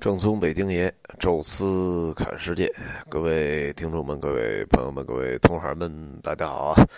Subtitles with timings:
[0.00, 2.72] 正宗北京爷，宙斯看世界，
[3.06, 6.88] 各位听众们，各位朋友们，各位同行们，大家好啊！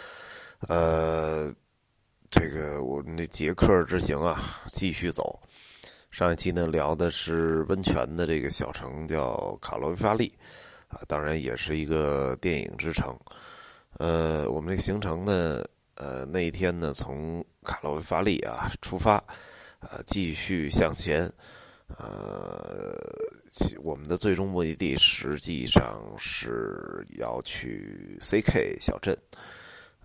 [0.69, 1.53] 呃，
[2.31, 5.37] 这个我们这捷克之行啊，继续走。
[6.13, 10.33] 上一期呢聊的是温泉的这个小城叫卡罗维发利
[10.87, 13.19] 啊，当然也是一个电影之城。
[13.99, 15.65] 呃，我们这个行程呢，
[15.97, 19.17] 呃，那一天呢从卡罗维发利啊出发，
[19.81, 21.29] 呃，继续向前。
[21.99, 22.97] 呃，
[23.83, 29.17] 我们的最终目的地实际上是要去 CK 小镇。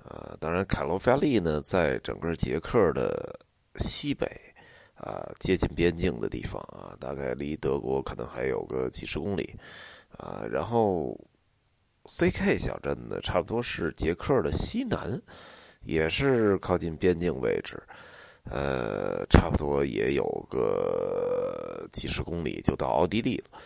[0.04, 3.38] 呃，当然，卡罗菲亚利呢，在整个捷克的
[3.76, 4.26] 西北，
[4.96, 9.54] 啊，接近边境的地方啊，大概离德国可能还有个几十公里。
[10.18, 11.20] 啊，然后
[12.06, 15.22] CK 小镇呢，差不多是捷克的西南，
[15.84, 17.82] 也是靠近边境位置。
[18.50, 23.60] 呃，差不多也有个几十公里就到奥地利了，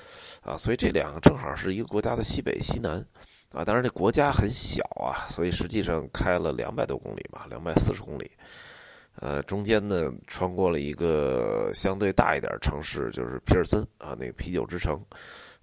[0.53, 3.05] 啊，所以这两个正好是一个国家的西北西南，
[3.51, 8.31] 啊，当然这国家很小啊，所以实际上开了两百多公里吧，两百四十公里，
[9.19, 14.99] 呃，中间呢穿过了一个相对大一点城市，就是皮尔森啊，那个啤酒之城，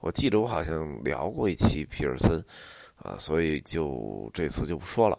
[0.01, 2.45] 我记得我好像聊过一期皮尔森，
[3.03, 5.19] 啊，所以就这次就不说了。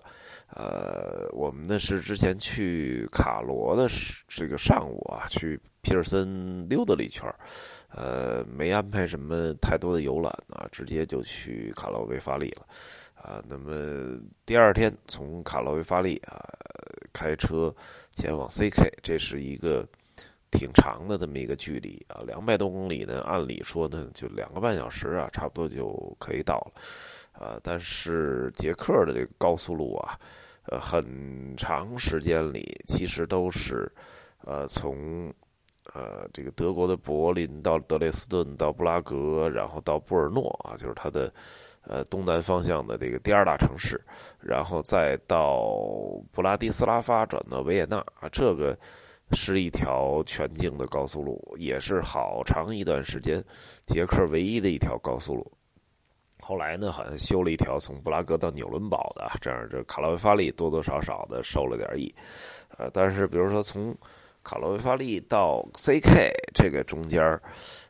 [0.56, 3.88] 呃，我们呢是之前去卡罗的
[4.28, 7.24] 这个上午啊，去皮尔森溜达了一圈
[7.90, 12.66] 呃，没安排什么太多的游览啊，直接就去卡罗维发利了，
[13.14, 16.44] 啊，那么第二天从卡罗维发利啊
[17.14, 17.74] 开车
[18.12, 19.88] 前往 CK，这是一个
[20.50, 26.82] 挺长的这么一个距离啊，两百多公里呢，按理说呢就两个半小时啊，差不多就可以到了。
[27.34, 30.20] 啊，但是捷克的这个高速路啊，
[30.66, 33.90] 呃，很长时间里其实都是，
[34.44, 35.34] 呃，从
[35.94, 41.34] 呃这个德国的柏林到德累斯顿到布拉格，然后到布尔诺啊，就是它的
[41.84, 44.00] 呃东南方向的这个第二大城市，
[44.40, 45.72] 然后再到
[46.32, 48.78] 布拉迪斯拉发转到维也纳啊，这个
[49.32, 53.44] 是一条全境的高速路，也是好长一段时间
[53.86, 55.52] 捷克唯一的一条高速路。
[56.50, 62.12] 后来呢，好像修了一条从布拉格到纽伦堡的，这样这卡罗维发利多多少少的受了点益，
[62.76, 63.96] 呃，但是比如说从
[64.42, 67.22] 卡罗维发利到 CK 这个中间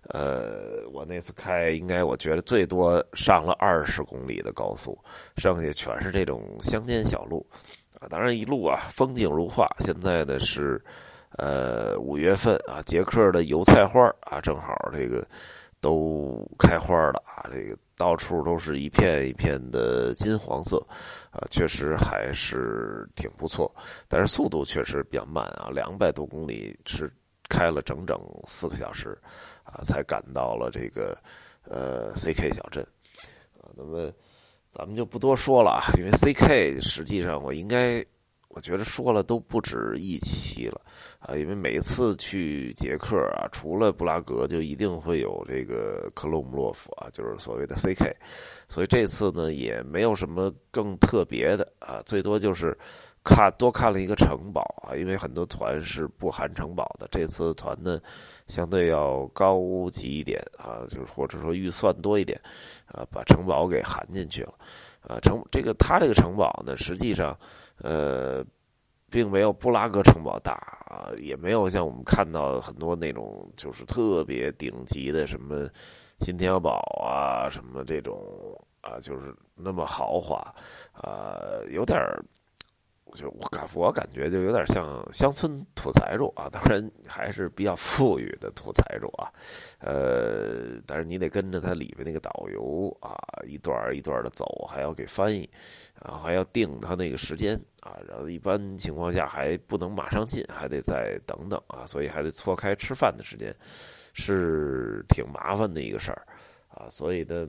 [0.10, 5.00] 呃，我那次开应该我觉得最多上了二十公里的高速，
[5.38, 7.48] 剩下全是这种乡间小路，
[7.98, 9.66] 啊，当然一路啊风景如画。
[9.80, 10.84] 现在呢是
[11.38, 15.26] 呃五月份啊，捷克的油菜花啊，正好这个
[15.80, 17.78] 都开花了啊，这个。
[18.00, 20.78] 到处都是一片一片的金黄色，
[21.32, 23.70] 啊，确实还是挺不错，
[24.08, 27.12] 但是速度确实比较慢啊，两百多公里是
[27.50, 29.10] 开了整整四个小时，
[29.66, 31.14] 啊，才赶到了这个
[31.66, 32.82] 呃 CK 小镇，
[33.62, 34.10] 啊，那么
[34.72, 38.02] 咱们就不多说了啊，因为 CK 实际上我应该。
[38.60, 40.82] 我觉得说了都不止一期了，
[41.20, 48.14] 啊，因为每次去捷克啊，除了布拉格，就一定会有这个克鲁姆洛夫啊，就是所谓的 CK，
[48.68, 52.78] 所以这次呢也没有什么更特别的啊，最多就是
[53.24, 57.98] 看多看了一个城堡啊，因为很多团是不含城堡的，这次团呢
[58.48, 62.38] 相对要高级一点啊，就是或者说预算多一点，
[62.88, 64.54] 啊，把城堡给含进去了，
[65.00, 67.34] 啊，城这个它这个城堡呢，实际上。
[67.82, 68.44] 呃，
[69.10, 70.54] 并没有布拉格城堡大
[70.88, 75.68] 啊，也没有像我们看到很多那种就是特别顶级的什么
[76.20, 78.18] 新天鹅堡啊，什么这种
[78.82, 80.38] 啊，就是那么豪华
[80.94, 81.38] 啊，
[81.72, 81.98] 有点。
[83.16, 89.32] 就我感我感觉就有点像乡村土财主啊，当然还是比较富裕的土财主啊，
[89.80, 95.50] 呃，但是你得跟着他里边那个导游啊，一段一段的走，还要给翻译，
[96.06, 103.56] 然后还要定他那个时间啊，然后一般情况下还不能马上进，还得再等等啊，所以还得错开吃饭的时间，
[104.14, 106.28] 是挺麻烦的一个事儿
[106.70, 107.48] 啊，所以呢，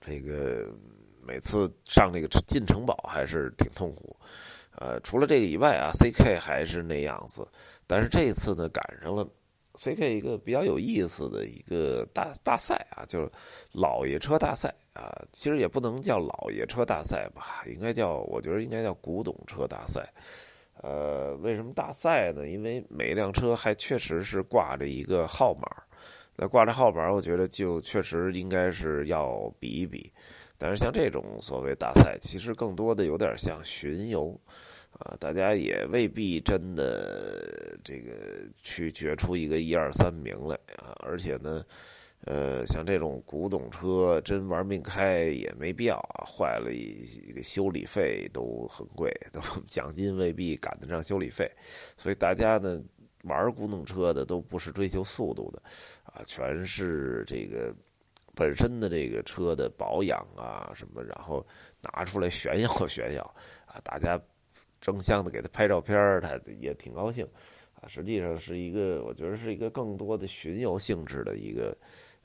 [0.00, 0.72] 这个。
[1.26, 4.16] 每次上那个进城堡还是挺痛苦，
[4.76, 7.46] 呃，除了这个以外啊，CK 还是那样子。
[7.86, 9.26] 但是这次呢，赶上了
[9.74, 13.30] CK 一个比较有意思的一个大大赛啊，就是
[13.72, 15.12] 老爷车大赛啊。
[15.32, 20.08] 其实也不能叫老爷车大赛吧，应该叫我觉得应该叫古董车大赛。
[20.82, 22.48] 呃，为什么大赛呢？
[22.48, 25.68] 因为每一辆车还确实是挂着一个号码，
[26.36, 30.12] 那挂着号码，我觉得就确实应该是要比一比。
[30.64, 34.34] 但是像这种所谓大赛，其实更多的有点像巡游，
[34.92, 41.62] 啊，大家也未必真的这个去决出一个一二三名来啊，而且呢，
[42.24, 51.46] 呃，像这种古董车真玩命开也没必要啊，坏了一个修理费都很贵，都 奖金未必赶得上修理费，
[51.94, 52.82] 所以大家呢
[53.24, 55.62] 玩古董车的都不是追求速度的，
[56.04, 57.70] 啊，全是这个
[58.34, 61.46] 本身的这个车的保养啊什么，然后
[61.80, 63.22] 拿出来炫耀炫耀
[63.66, 64.20] 啊，大家。
[64.80, 67.26] 争相的给他拍照片他也挺高兴，
[67.80, 71.74] 啊，实际上是一个，我觉得是一个更多的巡游性质的一个，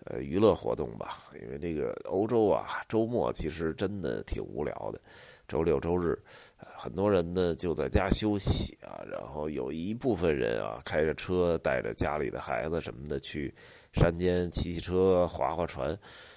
[0.03, 1.23] 呃，娱乐活动吧。
[1.41, 4.99] 因为这个欧洲啊，周末其实真的挺无聊的，
[5.49, 6.17] 周六周日，
[6.57, 13.53] 很多人呢就在家休息啊，然后有一部分人啊开着车带着家里的孩子什么的去
[13.91, 15.89] 山间骑骑车、划划船，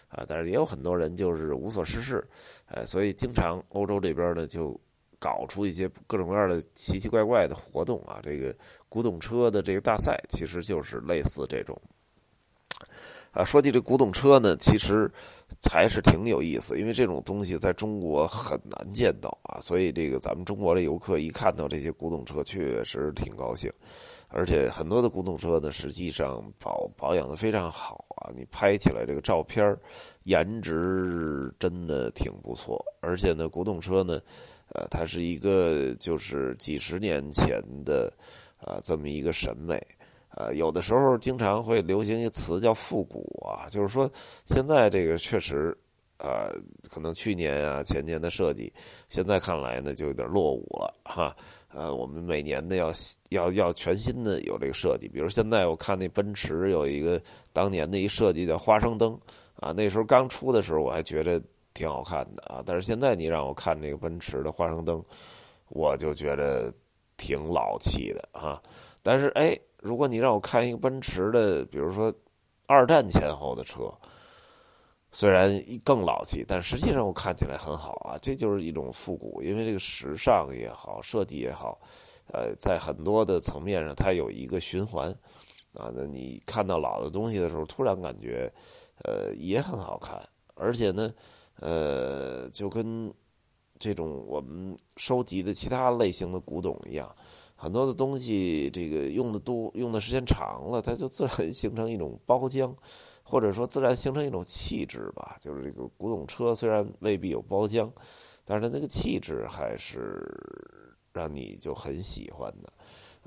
[0.09, 2.26] 啊，但是也有很多人就是无所事事，
[2.67, 4.76] 呃，所以经常欧洲这边呢就。
[5.23, 8.19] 搞出一些各种各样的奇奇怪怪的活动啊！
[8.25, 8.53] 这个
[8.88, 11.81] 古董车的这个大赛，其实就是类似这种。
[13.32, 15.11] 啊，说起这古董车呢，其实
[15.70, 23.73] 还是挺有意思，因为这种东西在中国很难见到啊，所以这个咱们中国的游客一看到这些古董车，确实挺高兴。
[24.29, 29.76] 而且很多的古董车呢，实际上保保养的非常好啊，你拍起来这个照片
[30.25, 32.84] 颜值真的挺不错。
[33.00, 34.20] 而且呢，古董车呢。
[34.75, 38.11] 呃，它是一个就是几十年前的，
[38.58, 39.79] 啊，这么一个审美，
[40.34, 44.11] 呃，有的时候经常会流行一词叫复古啊，就是说
[44.46, 45.76] 现在这个确实，
[46.19, 46.52] 呃，
[46.90, 48.73] 可能去年啊前年的设计，
[49.08, 51.34] 现在看来呢就有点落伍了哈，
[51.73, 52.90] 呃，我们每年呢要
[53.31, 57.20] 要要全新的有这个设计，比如现在我看那奔驰有一个
[57.52, 59.19] 当年的一设计叫花生灯，
[59.56, 61.40] 啊，那时候刚出的时候我还觉得。
[61.75, 65.02] 挺好看的啊，但是现在你让我看这个奔驰的花生灯，
[65.70, 66.70] 我就觉得
[67.17, 68.61] 挺老气的啊。
[69.02, 72.14] 但是哎，如果你让我看一个奔驰的，比如说
[72.67, 73.93] 二战前后的车，
[75.11, 75.52] 虽然
[75.84, 78.17] 更老气，但实际上我看起来很好啊。
[78.23, 81.79] 这就是一种复古，因为这个时尚也好，设计也好，
[82.29, 85.11] 呃，在很多的层面上，它有一个循环
[85.75, 85.90] 啊。
[85.93, 88.52] 那你看到老的东西的时候，突然感觉
[89.02, 90.23] 呃也很好看，
[90.55, 91.12] 而且呢。
[91.61, 93.12] 呃，就跟
[93.79, 97.14] 这种我们收集的其他类型的古董一样，
[97.62, 102.75] 很多的东西，这个用的多，用的时间长了，它就自然形成一种包浆，
[103.23, 105.37] 或者说自然形成一种气质吧。
[105.41, 107.88] 就是这个古董车虽然未必有包浆，
[108.44, 110.29] 但是它那个气质还是
[111.12, 112.73] 让你就很喜欢的。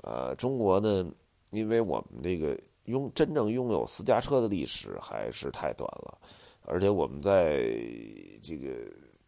[0.02, 1.10] 呃，中国呢，
[1.50, 2.54] 因为我们这个
[2.84, 6.18] 拥真正拥有私家车的历史还是太短了。
[6.60, 7.74] 而且我们在
[8.42, 8.68] 这个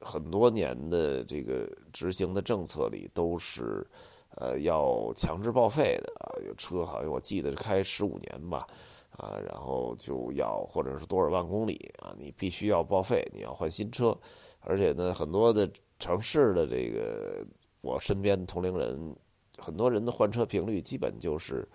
[0.00, 3.87] 很多年的这个执行的政策里，都是
[4.36, 6.32] 呃要强制报废的啊。
[6.46, 8.66] 有车好像我记得是开十五年吧，
[9.10, 14.16] 啊，然后就要或者是多少万公里啊，你必须要报废，你要换新车。
[14.60, 17.46] 而且呢，很多的城市的这个
[17.80, 19.16] 我身边同龄人，
[19.58, 21.69] 很多人的换车频率基本就是。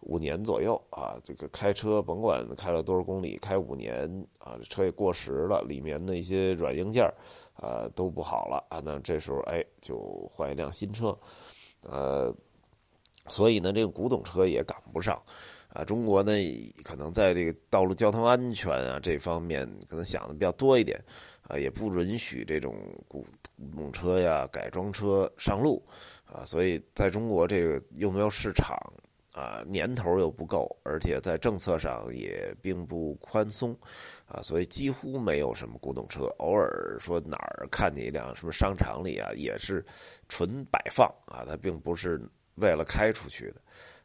[0.00, 4.06] 五年左右啊，这个开车甭管开了多少公里，开五年
[4.38, 7.02] 啊，车也过时了，里面的一些软硬件
[7.54, 11.18] 啊都不好了啊，那这时候哎就换一辆新车，
[11.90, 12.34] 呃，
[13.28, 15.20] 所以呢，这个古董车也赶不上
[15.68, 15.84] 啊。
[15.84, 16.32] 中国呢，
[16.82, 21.02] 可能在这个道路交通安全啊这方面可能想的比较多一点
[21.48, 25.82] 啊，也不允许这种古古董车呀、改装车上路
[26.24, 28.76] 啊，所以在中国这个又没有市场。
[29.36, 33.76] 啊，年头又不够，而且在政策上也并不宽松，
[34.26, 36.24] 啊，所以几乎没有什么古董车。
[36.38, 39.84] 偶尔说哪儿看见一辆什么商场里啊，也是
[40.26, 42.18] 纯摆放啊，它并不是
[42.54, 43.56] 为了开出去的。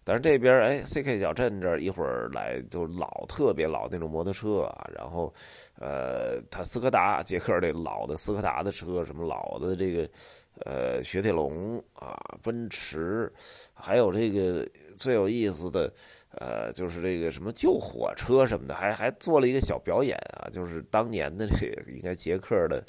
[0.04, 5.34] 但是这边哎，CK 小镇这儿一会儿来就老特别老那种摩托车啊，然后
[5.80, 10.10] 呃，他斯柯达捷克这老的斯柯达的车，什么老的这个。
[10.66, 13.32] 呃，雪铁龙啊，奔驰，
[13.74, 15.92] 还有这个最有意思的，
[16.38, 22.84] 呃，就是这个什么救火车什么的，还还做了一个小表演啊，就是当年的这个应该捷克的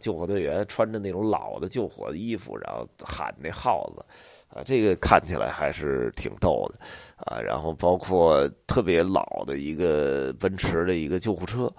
[0.00, 4.04] 救火队员穿着那种老的救火的衣服，然后喊那号子，
[4.48, 6.78] 啊，这个看起来还是挺逗的
[7.16, 7.40] 啊。
[7.40, 11.72] 然后包括特别老的一个奔驰的一个救护车，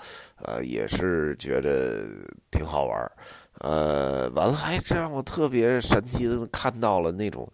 [0.44, 2.06] 呃，也是觉得
[2.52, 3.12] 挺好玩
[3.60, 7.52] 呃，完了，还这让我特别神奇的看到了那种，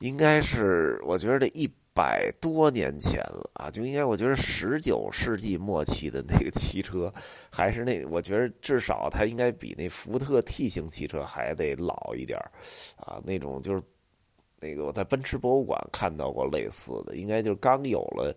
[0.00, 7.12] 应该是我觉得这一百多年前了啊，就应该我觉得十九世纪末期的那个汽车，
[7.50, 12.36] 还是那我觉得至少它应该比那福特 T 型汽车还得老一点
[12.96, 13.80] 啊，那种就是
[14.58, 18.34] 那个我在奔驰博物馆看到过类似的，应该就是刚有了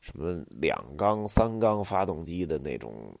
[0.00, 3.16] 什么两缸、三缸发动机的那种、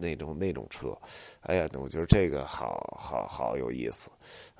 [0.00, 0.96] 那种、那种车。
[1.42, 4.10] 哎呀，我觉得这个好好好有意思。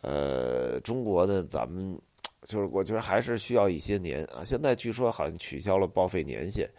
[0.03, 1.99] 呃，中国呢，咱们
[2.43, 4.45] 就是我觉得还是需要一些年啊。
[4.45, 6.71] 现在据说好像取消了报废年限。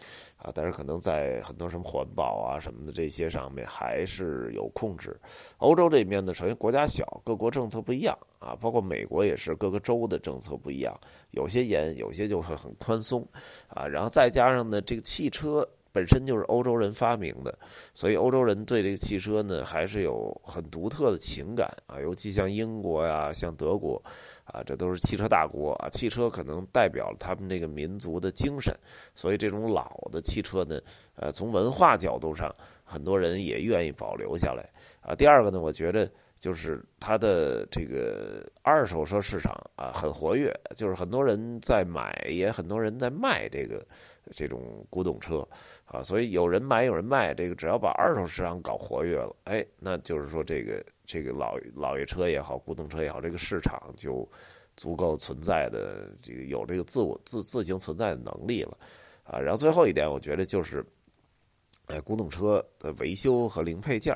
[0.44, 5.16] 啊，但是可能在很多什么环保啊什么的这些上面还是有控制。
[5.58, 11.00] 欧洲这边呢，首先国家小，各国政策不一样啊，包括美国也是各个州的政策不一样，
[11.30, 13.24] 有些严，有些就会很宽松
[13.68, 13.86] 啊。
[13.86, 17.58] 然后再加上呢，这个汽车本身就是欧洲人发明的，
[17.94, 24.02] 所以欧洲人对这个汽车呢还是有很独特的情感啊，尤其像英国呀，像德国。
[24.44, 25.88] 啊，这都是汽车大国啊！
[25.92, 28.76] 汽车可能代表了他们这个民族的精神，
[29.16, 30.78] 所以这种老的汽车呢，
[31.16, 34.70] 呃，从文化角度上，很多人也愿意保留下来
[35.00, 35.16] 啊。
[35.16, 43.82] 第二个呢，我觉得就是它的这个二手车市场啊很活跃，就是很多人在买，也很多人在卖这个
[44.32, 45.48] 这种古董车
[45.86, 50.84] 啊，所以有人买有人卖，这个只要把二手市场搞活跃了，哎，那就是说这个。
[51.04, 54.26] 这个老老爷车也好，古董车也好，这个市场就
[54.78, 58.78] 足够存在的，这个有这个自我自自行存在的能力了，
[59.24, 60.86] 啊，然后最后一点，我觉得就是，
[61.92, 64.16] 哎，古董车的维修和零配件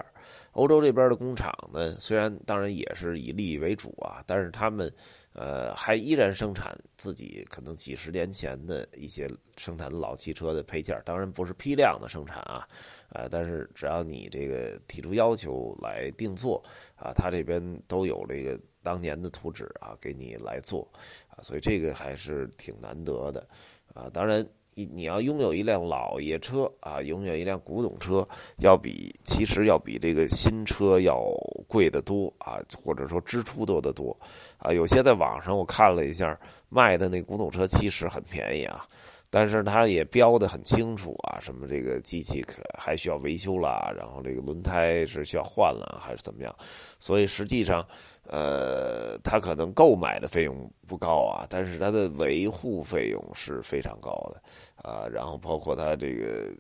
[0.54, 4.92] 欧洲这边的工厂呢，虽然当然也是以利益为主啊，但是他们。
[5.38, 12.66] 呃，还依然生产自己可能几十年前的一些生产老汽车的配件，当然不是批量的生产啊，
[13.10, 16.64] 呃，但是只要你这个提出要求来定做
[16.96, 20.90] 啊，他这边都有这个当年的图纸啊，给你来做
[21.28, 23.46] 啊，所以这个还是挺难得的
[23.94, 24.42] 啊，当然。
[24.78, 28.28] 你你要拥有一辆老爷车啊，拥有一辆古董车，
[28.58, 31.24] 要比其实要比这个新车要
[31.66, 34.16] 贵得多啊，或者说支出多得多
[34.58, 34.74] 啊。
[34.74, 38.86] 有些在网上我看了一下卖的那古董车，其实很便宜啊，
[39.30, 46.54] 但是它也标的很清楚啊，什么这个机器可还需要维修啦，然后这个轮胎是需要换了还是怎么样，
[47.00, 47.88] 所以实际上。
[48.28, 54.42] 呃，他可能购买的费用不高啊，但是他的维护费用是非常高的
[54.78, 55.08] 啊。
[55.08, 56.52] 然后包括他这个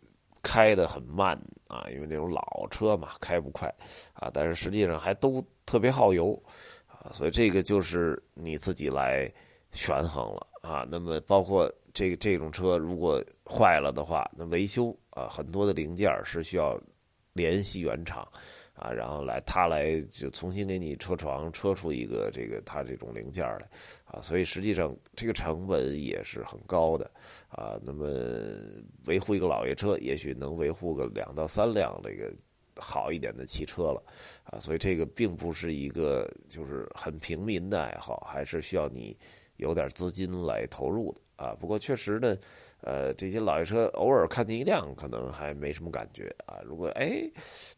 [0.43, 1.36] 开的很慢
[1.67, 3.67] 啊，因为那种老车嘛，开不快
[4.13, 4.29] 啊。
[4.31, 6.39] 但是实际上还都特别耗油
[6.88, 9.31] 啊，所以这个就是你自己来
[9.72, 10.86] 权衡了啊。
[10.88, 16.79] 那么包括这这种车如果坏了的话，那维修啊，很多的零件是需要
[17.34, 18.27] 联系原厂。
[18.75, 23.70] 啊，然后来他来就重新给你车床车出一个这个他这种零件来，
[24.03, 27.10] 啊，所以实际上这个成本也是很高的，
[27.48, 28.05] 啊，那么
[29.05, 32.34] 维护一个老爷车，也许能维护个两到三辆这个
[32.75, 34.03] 好一点的汽车了，
[34.44, 39.17] 啊，所以这个并不是一个就是很平民的爱好，还是需要你
[39.55, 42.38] 有点资金来投入的，啊，不过确实呢。
[42.85, 46.59] 呃，这些老爷车偶尔看见一辆，可能还没什么感觉啊。
[46.63, 47.27] 如果哎，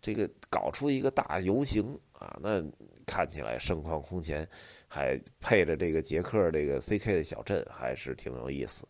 [0.01, 2.61] 这个搞出一个大游行啊，那
[3.05, 4.45] 看起来盛况空前，
[4.85, 8.85] 还配着这个捷克这个 CK 的小镇，还是挺有意思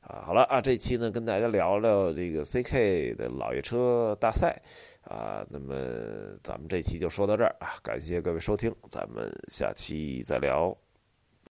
[0.00, 0.24] 啊。
[0.24, 4.58] 好了啊，这期呢跟大家聊聊这个 CK 的老爷车大赛
[5.02, 5.44] 啊。
[5.50, 5.74] 那么
[6.42, 10.74] 咱们这期就说到这儿啊，感谢各位收听，咱们下期再聊。